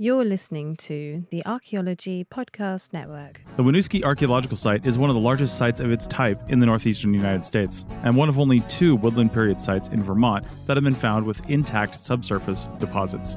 You're 0.00 0.24
listening 0.24 0.76
to 0.76 1.26
the 1.32 1.44
Archaeology 1.44 2.24
Podcast 2.24 2.92
Network. 2.92 3.40
The 3.56 3.64
Winooski 3.64 4.04
Archaeological 4.04 4.56
Site 4.56 4.86
is 4.86 4.96
one 4.96 5.10
of 5.10 5.14
the 5.14 5.20
largest 5.20 5.58
sites 5.58 5.80
of 5.80 5.90
its 5.90 6.06
type 6.06 6.40
in 6.48 6.60
the 6.60 6.66
northeastern 6.66 7.12
United 7.12 7.44
States, 7.44 7.84
and 8.04 8.16
one 8.16 8.28
of 8.28 8.38
only 8.38 8.60
two 8.68 8.94
woodland 8.94 9.32
period 9.32 9.60
sites 9.60 9.88
in 9.88 10.00
Vermont 10.00 10.46
that 10.66 10.76
have 10.76 10.84
been 10.84 10.94
found 10.94 11.26
with 11.26 11.50
intact 11.50 11.98
subsurface 11.98 12.68
deposits. 12.78 13.36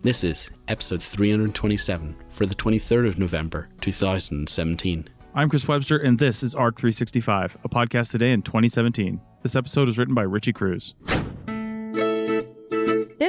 This 0.00 0.24
is 0.24 0.50
episode 0.68 1.02
327 1.02 2.16
for 2.30 2.46
the 2.46 2.54
23rd 2.54 3.06
of 3.06 3.18
November 3.18 3.68
2017. 3.82 5.10
I'm 5.34 5.50
Chris 5.50 5.68
Webster, 5.68 5.98
and 5.98 6.18
this 6.18 6.42
is 6.42 6.54
ARC 6.54 6.78
365, 6.78 7.58
a 7.62 7.68
podcast 7.68 8.12
today 8.12 8.32
in 8.32 8.40
2017. 8.40 9.20
This 9.42 9.54
episode 9.54 9.88
was 9.88 9.98
written 9.98 10.14
by 10.14 10.22
Richie 10.22 10.54
Cruz. 10.54 10.94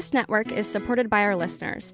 This 0.01 0.13
network 0.13 0.51
is 0.51 0.65
supported 0.65 1.11
by 1.11 1.21
our 1.21 1.35
listeners. 1.35 1.93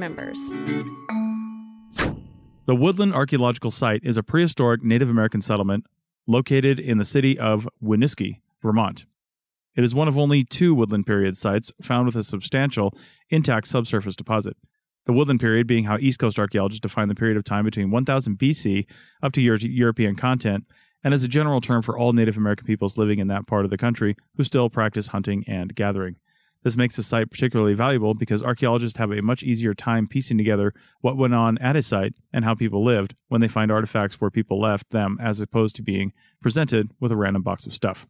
members. 0.01 0.49
The 2.65 2.75
Woodland 2.75 3.13
Archaeological 3.13 3.69
Site 3.69 4.01
is 4.03 4.17
a 4.17 4.23
prehistoric 4.23 4.83
Native 4.83 5.09
American 5.09 5.41
settlement 5.41 5.85
located 6.27 6.79
in 6.79 6.97
the 6.97 7.05
city 7.05 7.37
of 7.37 7.69
Winooski, 7.83 8.39
Vermont. 8.61 9.05
It 9.75 9.83
is 9.83 9.95
one 9.95 10.07
of 10.07 10.17
only 10.17 10.43
two 10.43 10.73
woodland 10.73 11.05
period 11.05 11.37
sites 11.37 11.71
found 11.81 12.07
with 12.07 12.15
a 12.15 12.23
substantial 12.23 12.93
intact 13.29 13.67
subsurface 13.67 14.15
deposit. 14.15 14.57
The 15.05 15.13
woodland 15.13 15.39
period 15.39 15.67
being 15.67 15.85
how 15.85 15.97
East 15.97 16.19
Coast 16.19 16.39
archaeologists 16.39 16.81
define 16.81 17.07
the 17.07 17.15
period 17.15 17.37
of 17.37 17.43
time 17.43 17.65
between 17.65 17.91
1000 17.91 18.37
BC 18.37 18.85
up 19.21 19.31
to 19.33 19.41
Euro- 19.41 19.59
European 19.61 20.15
content 20.15 20.65
and 21.03 21.13
as 21.13 21.23
a 21.23 21.27
general 21.27 21.61
term 21.61 21.81
for 21.81 21.97
all 21.97 22.13
Native 22.13 22.37
American 22.37 22.65
peoples 22.65 22.97
living 22.97 23.19
in 23.19 23.27
that 23.27 23.47
part 23.47 23.65
of 23.65 23.71
the 23.71 23.77
country 23.77 24.15
who 24.35 24.43
still 24.43 24.69
practice 24.69 25.09
hunting 25.09 25.43
and 25.47 25.75
gathering. 25.75 26.17
This 26.63 26.77
makes 26.77 26.95
the 26.95 27.03
site 27.03 27.31
particularly 27.31 27.73
valuable 27.73 28.13
because 28.13 28.43
archaeologists 28.43 28.97
have 28.99 29.11
a 29.11 29.21
much 29.21 29.41
easier 29.41 29.73
time 29.73 30.07
piecing 30.07 30.37
together 30.37 30.73
what 30.99 31.17
went 31.17 31.33
on 31.33 31.57
at 31.57 31.75
a 31.75 31.81
site 31.81 32.13
and 32.31 32.45
how 32.45 32.53
people 32.53 32.83
lived 32.83 33.15
when 33.29 33.41
they 33.41 33.47
find 33.47 33.71
artifacts 33.71 34.21
where 34.21 34.29
people 34.29 34.59
left 34.59 34.91
them 34.91 35.17
as 35.19 35.39
opposed 35.39 35.75
to 35.77 35.81
being 35.81 36.13
presented 36.39 36.91
with 36.99 37.11
a 37.11 37.15
random 37.15 37.41
box 37.41 37.65
of 37.65 37.73
stuff. 37.73 38.07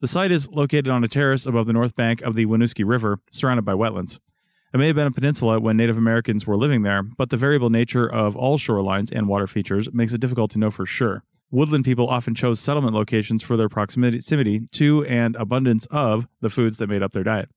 The 0.00 0.08
site 0.08 0.30
is 0.30 0.48
located 0.50 0.88
on 0.88 1.04
a 1.04 1.08
terrace 1.08 1.44
above 1.44 1.66
the 1.66 1.72
north 1.72 1.94
bank 1.96 2.22
of 2.22 2.34
the 2.34 2.46
Winooski 2.46 2.84
River, 2.86 3.18
surrounded 3.32 3.64
by 3.64 3.72
wetlands. 3.72 4.20
It 4.72 4.78
may 4.78 4.86
have 4.86 4.96
been 4.96 5.06
a 5.06 5.12
peninsula 5.12 5.60
when 5.60 5.76
Native 5.76 5.98
Americans 5.98 6.46
were 6.46 6.56
living 6.56 6.82
there, 6.82 7.02
but 7.02 7.30
the 7.30 7.36
variable 7.36 7.70
nature 7.70 8.06
of 8.06 8.36
all 8.36 8.58
shorelines 8.58 9.10
and 9.10 9.26
water 9.26 9.46
features 9.46 9.92
makes 9.92 10.12
it 10.12 10.20
difficult 10.20 10.50
to 10.52 10.58
know 10.58 10.70
for 10.70 10.86
sure. 10.86 11.24
Woodland 11.50 11.84
people 11.86 12.08
often 12.08 12.34
chose 12.34 12.60
settlement 12.60 12.94
locations 12.94 13.42
for 13.42 13.56
their 13.56 13.70
proximity 13.70 14.68
to 14.72 15.04
and 15.04 15.34
abundance 15.36 15.86
of 15.86 16.28
the 16.40 16.50
foods 16.50 16.76
that 16.76 16.88
made 16.88 17.02
up 17.02 17.12
their 17.12 17.24
diet. 17.24 17.48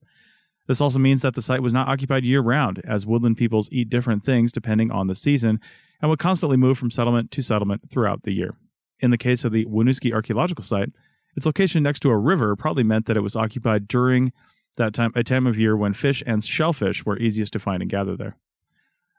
This 0.67 0.80
also 0.80 1.00
means 1.00 1.22
that 1.22 1.33
the 1.33 1.42
site 1.42 1.61
was 1.61 1.73
not 1.73 1.89
occupied 1.89 2.23
year 2.23 2.39
round, 2.39 2.81
as 2.86 3.06
woodland 3.06 3.38
peoples 3.38 3.67
eat 3.72 3.89
different 3.89 4.23
things 4.23 4.53
depending 4.53 4.92
on 4.92 5.08
the 5.08 5.16
season 5.16 5.59
and 6.02 6.09
would 6.09 6.20
constantly 6.20 6.56
move 6.56 6.77
from 6.77 6.89
settlement 6.89 7.32
to 7.32 7.42
settlement 7.42 7.92
throughout 7.92 8.23
the 8.23 8.32
year. 8.32 8.55
In 8.99 9.11
the 9.11 9.17
case 9.17 9.43
of 9.43 9.52
the 9.52 9.65
Winooski 9.65 10.14
Archaeological 10.14 10.64
Site, 10.64 10.89
its 11.36 11.45
location 11.45 11.83
next 11.83 11.99
to 12.02 12.10
a 12.10 12.17
river 12.17 12.55
probably 12.55 12.83
meant 12.83 13.08
that 13.08 13.17
it 13.17 13.21
was 13.21 13.36
occupied 13.36 13.88
during 13.88 14.32
that 14.77 14.94
time, 14.94 15.11
a 15.15 15.23
time 15.23 15.45
of 15.45 15.60
year 15.60 15.76
when 15.76 15.94
fish 15.94 16.23
and 16.26 16.42
shellfish 16.44 17.05
were 17.05 17.17
easiest 17.17 17.52
to 17.54 17.60
find 17.60 17.82
and 17.82 17.92
gather 17.92 18.15
there. 18.15 18.38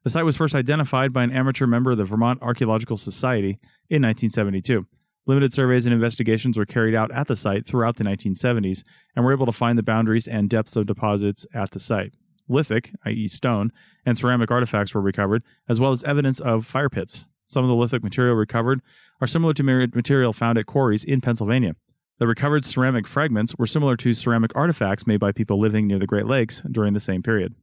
The 0.04 0.10
site 0.10 0.24
was 0.24 0.36
first 0.36 0.54
identified 0.54 1.12
by 1.12 1.22
an 1.22 1.30
amateur 1.30 1.66
member 1.66 1.92
of 1.92 1.98
the 1.98 2.04
Vermont 2.04 2.42
Archaeological 2.42 2.96
Society 2.96 3.58
in 3.92 4.00
1972. 4.00 4.86
Limited 5.26 5.52
surveys 5.52 5.84
and 5.84 5.92
investigations 5.92 6.56
were 6.56 6.64
carried 6.64 6.94
out 6.94 7.12
at 7.12 7.26
the 7.26 7.36
site 7.36 7.66
throughout 7.66 7.96
the 7.96 8.04
1970s 8.04 8.84
and 9.14 9.22
were 9.22 9.34
able 9.34 9.44
to 9.44 9.52
find 9.52 9.76
the 9.76 9.82
boundaries 9.82 10.26
and 10.26 10.48
depths 10.48 10.76
of 10.76 10.86
deposits 10.86 11.46
at 11.54 11.72
the 11.72 11.78
site. 11.78 12.14
Lithic, 12.48 12.90
i.e., 13.04 13.28
stone, 13.28 13.70
and 14.06 14.16
ceramic 14.16 14.50
artifacts 14.50 14.94
were 14.94 15.00
recovered, 15.02 15.42
as 15.68 15.78
well 15.78 15.92
as 15.92 16.02
evidence 16.04 16.40
of 16.40 16.66
fire 16.66 16.88
pits. 16.88 17.26
Some 17.46 17.64
of 17.64 17.68
the 17.68 17.76
lithic 17.76 18.02
material 18.02 18.34
recovered 18.34 18.80
are 19.20 19.26
similar 19.26 19.52
to 19.54 19.62
material 19.62 20.32
found 20.32 20.56
at 20.56 20.64
quarries 20.64 21.04
in 21.04 21.20
Pennsylvania. 21.20 21.76
The 22.18 22.26
recovered 22.26 22.64
ceramic 22.64 23.06
fragments 23.06 23.54
were 23.58 23.66
similar 23.66 23.96
to 23.98 24.14
ceramic 24.14 24.52
artifacts 24.56 25.06
made 25.06 25.20
by 25.20 25.32
people 25.32 25.60
living 25.60 25.86
near 25.86 25.98
the 25.98 26.06
Great 26.06 26.26
Lakes 26.26 26.62
during 26.70 26.94
the 26.94 27.00
same 27.00 27.22
period. 27.22 27.54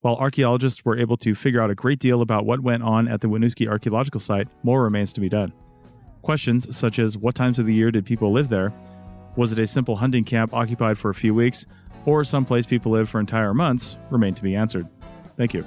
While 0.00 0.16
archaeologists 0.16 0.84
were 0.84 0.98
able 0.98 1.16
to 1.18 1.34
figure 1.34 1.60
out 1.60 1.70
a 1.70 1.74
great 1.74 1.98
deal 1.98 2.22
about 2.22 2.46
what 2.46 2.60
went 2.60 2.82
on 2.82 3.08
at 3.08 3.22
the 3.22 3.28
Winooski 3.28 3.66
Archaeological 3.66 4.20
Site, 4.20 4.48
more 4.62 4.82
remains 4.82 5.12
to 5.14 5.20
be 5.20 5.28
done. 5.28 5.52
Questions 6.24 6.74
such 6.74 6.98
as 6.98 7.18
what 7.18 7.34
times 7.34 7.58
of 7.58 7.66
the 7.66 7.74
year 7.74 7.90
did 7.90 8.06
people 8.06 8.32
live 8.32 8.48
there? 8.48 8.72
Was 9.36 9.52
it 9.52 9.58
a 9.58 9.66
simple 9.66 9.96
hunting 9.96 10.24
camp 10.24 10.54
occupied 10.54 10.96
for 10.96 11.10
a 11.10 11.14
few 11.14 11.34
weeks, 11.34 11.66
or 12.06 12.24
some 12.24 12.46
place 12.46 12.64
people 12.64 12.92
lived 12.92 13.10
for 13.10 13.20
entire 13.20 13.52
months, 13.52 13.98
remain 14.10 14.32
to 14.32 14.42
be 14.42 14.56
answered. 14.56 14.88
Thank 15.36 15.52
you. 15.52 15.66